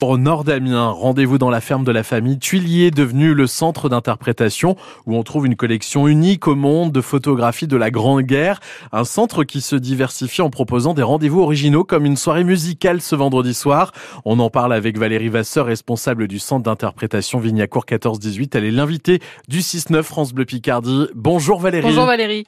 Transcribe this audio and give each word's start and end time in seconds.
Au 0.00 0.16
nord 0.16 0.44
d'Amiens, 0.44 0.90
rendez-vous 0.90 1.38
dans 1.38 1.50
la 1.50 1.60
ferme 1.60 1.82
de 1.82 1.90
la 1.90 2.04
famille 2.04 2.38
Tuilier, 2.38 2.92
devenu 2.92 3.34
le 3.34 3.48
centre 3.48 3.88
d'interprétation 3.88 4.76
où 5.06 5.16
on 5.16 5.24
trouve 5.24 5.44
une 5.46 5.56
collection 5.56 6.06
unique 6.06 6.46
au 6.46 6.54
monde 6.54 6.92
de 6.92 7.00
photographies 7.00 7.66
de 7.66 7.76
la 7.76 7.90
Grande 7.90 8.22
Guerre. 8.22 8.60
Un 8.92 9.02
centre 9.02 9.42
qui 9.42 9.60
se 9.60 9.74
diversifie 9.74 10.40
en 10.40 10.50
proposant 10.50 10.94
des 10.94 11.02
rendez-vous 11.02 11.40
originaux 11.40 11.82
comme 11.82 12.06
une 12.06 12.16
soirée 12.16 12.44
musicale 12.44 13.00
ce 13.00 13.16
vendredi 13.16 13.54
soir. 13.54 13.90
On 14.24 14.38
en 14.38 14.50
parle 14.50 14.72
avec 14.72 14.96
Valérie 14.96 15.30
Vasseur, 15.30 15.66
responsable 15.66 16.28
du 16.28 16.38
centre 16.38 16.62
d'interprétation 16.62 17.40
Vignacourt 17.40 17.84
14-18. 17.84 18.50
Elle 18.54 18.66
est 18.66 18.70
l'invitée 18.70 19.18
du 19.48 19.58
6-9 19.58 20.04
France 20.04 20.32
Bleu 20.32 20.44
Picardie. 20.44 21.08
Bonjour 21.16 21.58
Valérie. 21.58 21.88
Bonjour 21.88 22.06
Valérie. 22.06 22.46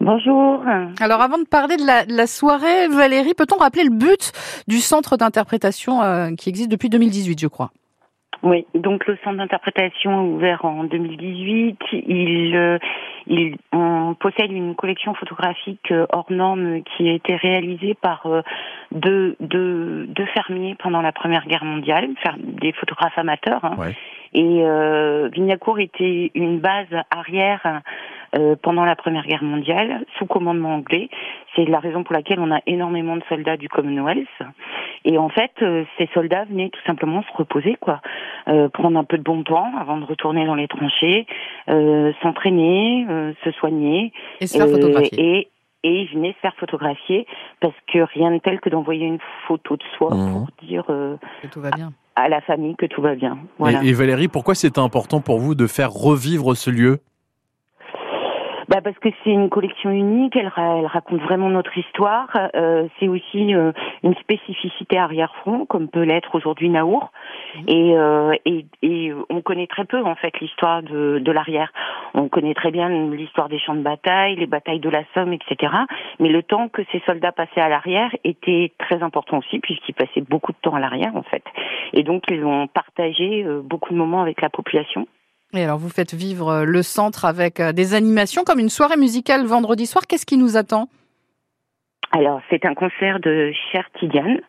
Bonjour. 0.00 0.62
Alors 1.00 1.20
avant 1.20 1.38
de 1.38 1.46
parler 1.46 1.76
de 1.76 2.16
la, 2.16 2.26
soirée, 2.28 2.86
Valérie, 2.88 3.34
peut-on 3.34 3.56
rappeler 3.56 3.82
le 3.82 3.90
but 3.90 4.32
du 4.68 4.78
centre 4.78 5.16
d'interprétation 5.16 6.02
euh, 6.02 6.30
qui 6.38 6.48
existe 6.48 6.70
depuis 6.70 6.88
2018, 6.88 7.40
je 7.40 7.48
crois? 7.48 7.70
Oui, 8.44 8.64
donc 8.74 9.04
le 9.08 9.18
centre 9.24 9.38
d'interprétation 9.38 10.34
ouvert 10.34 10.64
en 10.64 10.84
2018. 10.84 11.78
Il, 11.92 12.54
euh, 12.54 12.78
il 13.26 13.56
on 13.72 14.14
possède 14.14 14.52
une 14.52 14.76
collection 14.76 15.14
photographique 15.14 15.90
euh, 15.90 16.06
hors 16.12 16.30
norme 16.30 16.82
qui 16.84 17.08
a 17.08 17.14
été 17.14 17.34
réalisée 17.34 17.94
par 18.00 18.24
deux, 18.92 19.34
deux, 19.40 20.06
deux 20.06 20.26
fermiers 20.26 20.76
pendant 20.80 21.02
la 21.02 21.10
Première 21.10 21.44
Guerre 21.46 21.64
mondiale, 21.64 22.10
des 22.40 22.70
photographes 22.72 23.18
amateurs. 23.18 23.64
Hein. 23.64 23.76
Et 24.32 24.62
Vignacourt 25.32 25.80
était 25.80 26.30
une 26.34 26.60
base 26.60 26.86
arrière 27.10 27.82
euh, 28.34 28.56
pendant 28.60 28.84
la 28.84 28.94
Première 28.94 29.26
Guerre 29.26 29.42
mondiale 29.42 30.04
sous 30.18 30.26
commandement 30.26 30.74
anglais. 30.74 31.08
C'est 31.56 31.64
la 31.64 31.78
raison 31.78 32.04
pour 32.04 32.14
laquelle 32.14 32.40
on 32.40 32.50
a 32.50 32.60
énormément 32.66 33.16
de 33.16 33.22
soldats 33.28 33.56
du 33.56 33.70
Commonwealth. 33.70 34.28
Et 35.06 35.16
en 35.16 35.30
fait, 35.30 35.52
euh, 35.62 35.84
ces 35.96 36.08
soldats 36.12 36.44
venaient 36.44 36.68
tout 36.68 36.80
simplement 36.86 37.22
se 37.22 37.32
reposer, 37.34 37.76
quoi, 37.80 38.02
euh, 38.48 38.68
prendre 38.68 38.98
un 38.98 39.04
peu 39.04 39.16
de 39.16 39.22
bon 39.22 39.44
temps 39.44 39.70
avant 39.80 39.96
de 39.96 40.04
retourner 40.04 40.44
dans 40.44 40.54
les 40.54 40.68
tranchées, 40.68 41.26
s'entraîner, 41.66 43.06
se 43.44 43.50
soigner 43.52 44.12
et 44.40 44.46
se 44.46 44.58
faire 44.58 44.68
photographier. 44.68 45.18
Et, 45.18 45.48
et 45.84 46.02
ils 46.02 46.08
venaient 46.12 46.32
se 46.32 46.40
faire 46.40 46.54
photographier 46.58 47.26
parce 47.60 47.74
que 47.92 48.00
rien 48.00 48.32
de 48.32 48.38
tel 48.38 48.60
que 48.60 48.68
d'envoyer 48.68 49.06
une 49.06 49.20
photo 49.46 49.76
de 49.76 49.82
soi 49.96 50.14
mmh. 50.14 50.32
pour 50.32 50.48
dire 50.66 50.84
que 50.84 51.16
tout 51.50 51.60
va 51.60 51.70
bien. 51.70 51.92
À, 52.16 52.28
la 52.28 52.40
famille 52.40 52.74
que 52.74 52.86
tout 52.86 53.00
va 53.00 53.14
bien. 53.14 53.38
Voilà. 53.58 53.82
et 53.84 53.92
Valérie, 53.92 54.26
pourquoi 54.28 54.54
c'était 54.56 54.80
important 54.80 55.20
pour 55.20 55.38
vous 55.38 55.54
de 55.54 55.66
faire 55.68 55.92
revivre 55.92 56.56
ce 56.56 56.70
lieu? 56.70 56.98
Bah 58.80 58.92
parce 58.92 58.98
que 58.98 59.08
c'est 59.24 59.30
une 59.30 59.48
collection 59.48 59.90
unique, 59.90 60.36
elle, 60.36 60.52
elle, 60.56 60.86
raconte 60.86 61.20
vraiment 61.20 61.48
notre 61.48 61.76
histoire. 61.76 62.28
Euh, 62.54 62.86
c'est 62.98 63.08
aussi 63.08 63.54
euh, 63.54 63.72
une 64.02 64.14
spécificité 64.16 64.98
arrière-front, 64.98 65.66
comme 65.66 65.88
peut 65.88 66.02
l'être 66.02 66.34
aujourd'hui 66.34 66.68
Naour. 66.68 67.10
Mmh. 67.56 67.60
Et, 67.68 67.98
euh, 67.98 68.34
et, 68.44 68.66
et, 68.82 69.12
on 69.30 69.40
connaît 69.40 69.66
très 69.66 69.84
peu 69.84 70.02
en 70.02 70.14
fait 70.14 70.38
l'histoire 70.40 70.82
de, 70.82 71.18
de 71.18 71.32
l'arrière. 71.32 71.72
On 72.14 72.28
connaît 72.28 72.54
très 72.54 72.70
bien 72.70 72.88
l'histoire 72.88 73.48
des 73.48 73.58
champs 73.58 73.74
de 73.74 73.82
bataille, 73.82 74.36
les 74.36 74.46
batailles 74.46 74.80
de 74.80 74.90
la 74.90 75.02
Somme, 75.14 75.32
etc. 75.32 75.72
Mais 76.20 76.28
le 76.28 76.42
temps 76.42 76.68
que 76.68 76.82
ces 76.92 77.00
soldats 77.06 77.32
passaient 77.32 77.60
à 77.60 77.68
l'arrière 77.68 78.14
était 78.24 78.72
très 78.78 79.02
important 79.02 79.38
aussi, 79.38 79.58
puisqu'ils 79.58 79.94
passaient 79.94 80.20
beaucoup 80.20 80.52
de 80.52 80.58
temps 80.62 80.74
à 80.74 80.80
l'arrière 80.80 81.16
en 81.16 81.22
fait. 81.22 81.42
Et 81.92 82.02
donc 82.02 82.24
ils 82.30 82.44
ont 82.44 82.66
partagé 82.68 83.44
euh, 83.44 83.60
beaucoup 83.62 83.92
de 83.92 83.98
moments 83.98 84.22
avec 84.22 84.40
la 84.40 84.50
population. 84.50 85.06
Et 85.54 85.64
alors, 85.64 85.78
vous 85.78 85.88
faites 85.88 86.14
vivre 86.14 86.48
euh, 86.48 86.64
le 86.64 86.82
centre 86.82 87.24
avec 87.24 87.58
euh, 87.58 87.72
des 87.72 87.94
animations 87.94 88.44
comme 88.44 88.58
une 88.58 88.68
soirée 88.68 88.98
musicale 88.98 89.46
vendredi 89.46 89.86
soir. 89.86 90.06
Qu'est-ce 90.06 90.26
qui 90.26 90.36
nous 90.36 90.56
attend? 90.56 90.88
Alors, 92.12 92.40
c'est 92.50 92.66
un 92.66 92.74
concert 92.74 93.18
de 93.20 93.52
Cher 93.72 93.84
Tidiane, 93.98 94.40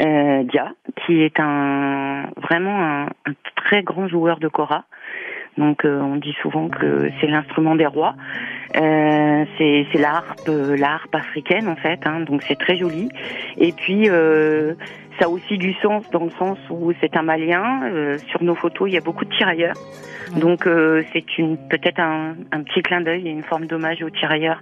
euh, 0.00 0.42
Dia, 0.44 0.72
qui 1.04 1.22
est 1.22 1.38
un 1.38 2.30
vraiment 2.36 2.82
un, 2.82 3.08
très 3.56 3.82
grand 3.82 4.08
joueur 4.08 4.38
de 4.38 4.48
kora. 4.48 4.84
Donc, 5.58 5.84
euh, 5.84 6.00
on 6.00 6.16
dit 6.16 6.34
souvent 6.40 6.68
que 6.68 7.10
c'est 7.20 7.26
l'instrument 7.26 7.76
des 7.76 7.86
rois. 7.86 8.14
Euh, 8.76 9.44
c'est 9.58 9.98
l'harpe, 9.98 10.48
l'harpe 10.48 11.14
africaine 11.14 11.68
en 11.68 11.76
fait. 11.76 12.00
Hein, 12.06 12.20
donc, 12.20 12.42
c'est 12.42 12.58
très 12.58 12.76
joli. 12.78 13.10
Et 13.58 13.72
puis, 13.72 14.08
ça 15.18 15.26
a 15.26 15.28
aussi 15.28 15.58
du 15.58 15.72
sens 15.74 16.08
dans 16.10 16.24
le 16.24 16.30
sens 16.30 16.58
où 16.70 16.92
c'est 17.00 17.16
un 17.16 17.22
Malien. 17.22 17.82
Euh, 17.84 18.18
sur 18.28 18.42
nos 18.42 18.54
photos, 18.54 18.88
il 18.88 18.94
y 18.94 18.98
a 18.98 19.00
beaucoup 19.00 19.24
de 19.24 19.34
tirailleurs. 19.34 19.76
Donc 20.36 20.66
euh, 20.66 21.02
c'est 21.12 21.38
une 21.38 21.56
peut-être 21.68 22.00
un, 22.00 22.34
un, 22.52 22.62
petit 22.62 22.82
clin 22.82 23.00
d'œil 23.00 23.28
et 23.28 23.30
une 23.30 23.42
forme 23.42 23.66
d'hommage 23.66 24.02
aux 24.02 24.10
tirailleurs 24.10 24.60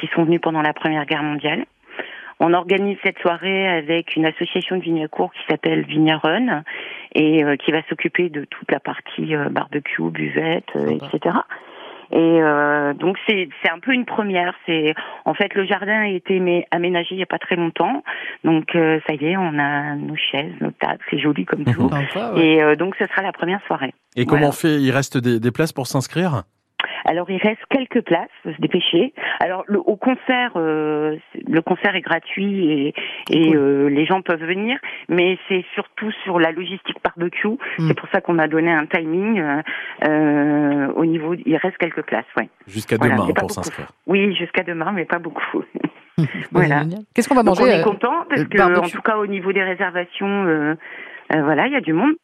qui 0.00 0.06
sont 0.14 0.24
venus 0.24 0.40
pendant 0.40 0.62
la 0.62 0.72
Première 0.72 1.04
Guerre 1.06 1.22
mondiale. 1.22 1.64
On 2.40 2.52
organise 2.54 2.96
cette 3.02 3.18
soirée 3.18 3.66
avec 3.66 4.14
une 4.14 4.24
association 4.24 4.76
de 4.76 4.82
Vignacourt 4.82 5.32
qui 5.32 5.40
s'appelle 5.48 5.82
Vigneron 5.82 6.62
et 7.14 7.42
euh, 7.42 7.56
qui 7.56 7.72
va 7.72 7.82
s'occuper 7.88 8.28
de 8.28 8.44
toute 8.44 8.70
la 8.70 8.78
partie 8.78 9.34
barbecue, 9.50 10.10
buvette, 10.10 10.70
etc. 10.76 11.34
Et 12.10 12.16
euh, 12.42 12.94
donc 12.94 13.16
c'est 13.26 13.48
c'est 13.62 13.70
un 13.70 13.78
peu 13.80 13.92
une 13.92 14.06
première. 14.06 14.54
C'est 14.66 14.94
en 15.24 15.34
fait 15.34 15.54
le 15.54 15.66
jardin 15.66 16.02
a 16.02 16.08
été 16.08 16.66
aménagé 16.70 17.08
il 17.14 17.18
y 17.18 17.22
a 17.22 17.26
pas 17.26 17.38
très 17.38 17.56
longtemps. 17.56 18.02
Donc 18.44 18.74
euh, 18.74 18.98
ça 19.06 19.14
y 19.14 19.26
est, 19.26 19.36
on 19.36 19.58
a 19.58 19.94
nos 19.94 20.16
chaises, 20.16 20.52
nos 20.60 20.70
tables, 20.70 21.00
c'est 21.10 21.18
joli 21.18 21.44
comme 21.44 21.64
tout. 21.72 21.90
Et 22.36 22.62
euh, 22.62 22.76
donc 22.76 22.94
ce 22.98 23.06
sera 23.06 23.22
la 23.22 23.32
première 23.32 23.60
soirée. 23.66 23.92
Et 24.16 24.24
comment 24.24 24.48
on 24.48 24.52
fait? 24.52 24.80
Il 24.80 24.90
reste 24.90 25.18
des, 25.18 25.38
des 25.38 25.50
places 25.50 25.72
pour 25.72 25.86
s'inscrire? 25.86 26.44
Alors 27.08 27.30
il 27.30 27.38
reste 27.38 27.62
quelques 27.70 28.02
places, 28.02 28.28
faut 28.42 28.52
se 28.52 28.60
dépêcher. 28.60 29.14
Alors 29.40 29.64
le, 29.66 29.78
au 29.78 29.96
concert, 29.96 30.52
euh, 30.56 31.16
le 31.46 31.60
concert 31.62 31.96
est 31.96 32.02
gratuit 32.02 32.70
et, 32.70 32.94
et 33.30 33.54
euh, 33.54 33.88
les 33.88 34.04
gens 34.04 34.20
peuvent 34.20 34.44
venir, 34.44 34.78
mais 35.08 35.38
c'est 35.48 35.64
surtout 35.74 36.10
sur 36.24 36.38
la 36.38 36.52
logistique 36.52 36.98
barbecue. 37.02 37.48
Mm. 37.48 37.88
C'est 37.88 37.94
pour 37.94 38.08
ça 38.10 38.20
qu'on 38.20 38.38
a 38.38 38.46
donné 38.46 38.70
un 38.70 38.84
timing 38.84 39.42
euh, 40.06 40.92
au 40.94 41.06
niveau. 41.06 41.34
Il 41.34 41.56
reste 41.56 41.78
quelques 41.78 42.02
places, 42.02 42.26
ouais. 42.36 42.50
Jusqu'à 42.66 42.98
demain 42.98 43.26
pour 43.34 43.50
s'inscrire. 43.50 43.90
Oui, 44.06 44.36
jusqu'à 44.36 44.62
demain, 44.62 44.92
mais 44.92 45.06
pas 45.06 45.18
beaucoup. 45.18 45.64
voilà. 46.52 46.82
Qu'est-ce 47.14 47.28
qu'on 47.28 47.34
va 47.34 47.42
manger 47.42 47.62
On 47.62 47.66
est 47.66 47.82
content 47.82 48.26
parce 48.28 48.44
que, 48.44 48.78
en 48.78 48.88
tout 48.88 49.02
cas, 49.02 49.16
au 49.16 49.26
niveau 49.26 49.52
des 49.52 49.62
réservations, 49.62 50.76
voilà, 51.30 51.66
il 51.68 51.72
y 51.72 51.76
a 51.76 51.80
du 51.80 51.94
monde. 51.94 52.16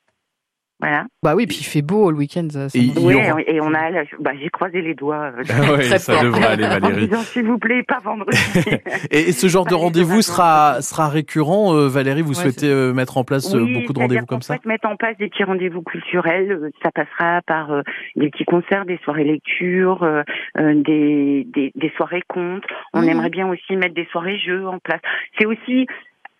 Voilà. 0.84 1.06
Bah 1.22 1.34
oui, 1.34 1.46
puis 1.46 1.56
il 1.60 1.64
fait 1.64 1.80
beau 1.80 2.10
le 2.10 2.18
week-end. 2.18 2.46
Et, 2.74 2.90
oui, 3.00 3.16
et 3.46 3.58
on 3.62 3.72
a, 3.72 4.04
bah, 4.20 4.32
j'ai 4.38 4.50
croisé 4.50 4.82
les 4.82 4.94
doigts. 4.94 5.32
Euh, 5.34 5.42
ah 5.48 5.72
ouais, 5.72 5.84
ça 5.98 6.22
devrait 6.22 6.44
aller, 6.44 6.66
Valérie. 6.66 7.08
s'il 7.22 7.46
vous 7.46 7.58
plaît, 7.58 7.82
pas 7.84 8.00
vendredi. 8.00 8.36
et 9.10 9.32
ce 9.32 9.46
genre 9.46 9.64
de 9.64 9.74
rendez-vous 9.74 10.20
sera 10.20 10.82
sera 10.82 11.08
récurrent, 11.08 11.74
euh, 11.74 11.88
Valérie. 11.88 12.20
Vous 12.20 12.34
souhaitez 12.34 12.68
euh, 12.68 12.92
mettre 12.92 13.16
en 13.16 13.24
place 13.24 13.50
beaucoup 13.54 13.94
de 13.94 13.98
rendez-vous 13.98 14.26
comme 14.26 14.42
ça 14.42 14.58
mettre 14.66 14.86
en 14.86 14.96
place 14.96 15.16
des 15.16 15.30
petits 15.30 15.44
rendez-vous 15.44 15.80
culturels. 15.80 16.70
Ça 16.82 16.90
passera 16.90 17.40
par 17.46 17.82
des 18.16 18.28
petits 18.28 18.44
concerts, 18.44 18.84
des 18.84 18.98
soirées 19.04 19.24
lecture, 19.24 20.06
des, 20.58 21.46
des, 21.46 21.72
des 21.74 21.92
soirées 21.96 22.24
contes. 22.28 22.64
On 22.92 23.00
mmh. 23.00 23.08
aimerait 23.08 23.30
bien 23.30 23.48
aussi 23.48 23.76
mettre 23.76 23.94
des 23.94 24.06
soirées 24.12 24.38
jeux 24.38 24.66
en 24.66 24.78
place. 24.80 25.00
C'est 25.38 25.46
aussi 25.46 25.86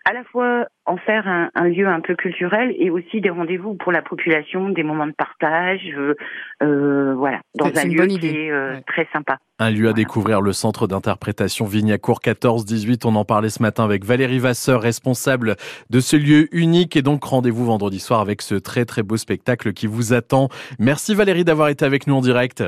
à 0.05 0.13
la 0.13 0.23
fois 0.23 0.67
en 0.85 0.97
faire 0.97 1.27
un, 1.27 1.49
un, 1.55 1.67
lieu 1.67 1.87
un 1.87 1.99
peu 1.99 2.15
culturel 2.15 2.73
et 2.77 2.91
aussi 2.91 3.19
des 3.19 3.31
rendez-vous 3.31 3.73
pour 3.73 3.91
la 3.91 4.03
population, 4.03 4.69
des 4.69 4.83
moments 4.83 5.07
de 5.07 5.13
partage, 5.13 5.81
euh, 5.97 6.13
euh 6.61 7.15
voilà, 7.15 7.41
dans 7.55 7.65
un 7.75 7.85
lieu 7.85 8.05
qui 8.05 8.27
est 8.27 8.51
euh, 8.51 8.75
très 8.85 9.07
sympa. 9.11 9.39
Un 9.57 9.71
lieu 9.71 9.89
à 9.89 9.93
découvrir, 9.93 10.41
le 10.41 10.53
centre 10.53 10.85
d'interprétation 10.85 11.65
Vignacourt 11.65 12.19
14-18. 12.23 13.07
On 13.07 13.15
en 13.15 13.25
parlait 13.25 13.49
ce 13.49 13.63
matin 13.63 13.83
avec 13.83 14.05
Valérie 14.05 14.37
Vasseur, 14.37 14.81
responsable 14.81 15.55
de 15.89 15.99
ce 15.99 16.15
lieu 16.17 16.53
unique. 16.55 16.95
Et 16.95 17.01
donc 17.01 17.23
rendez-vous 17.23 17.65
vendredi 17.65 17.99
soir 17.99 18.19
avec 18.19 18.43
ce 18.43 18.55
très 18.55 18.85
très 18.85 19.01
beau 19.01 19.17
spectacle 19.17 19.73
qui 19.73 19.87
vous 19.87 20.13
attend. 20.13 20.49
Merci 20.77 21.15
Valérie 21.15 21.45
d'avoir 21.45 21.69
été 21.69 21.83
avec 21.83 22.05
nous 22.05 22.15
en 22.15 22.21
direct. 22.21 22.63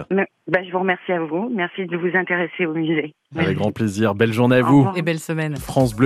Ben, 0.48 0.64
je 0.66 0.72
vous 0.72 0.80
remercie 0.80 1.12
à 1.12 1.19
vous. 1.19 1.52
Merci 1.54 1.86
de 1.88 1.98
vous 1.98 2.16
intéresser 2.18 2.66
au 2.66 2.74
musée. 2.74 3.14
Avec 3.38 3.58
grand 3.58 3.74
plaisir. 3.74 4.16
Belle 4.16 4.31
journée 4.31 4.56
à 4.56 4.62
vous. 4.62 4.90
Et 4.96 5.02
belle 5.02 5.19
semaine. 5.19 5.58
France 5.58 5.94
Bleu. 5.94 6.06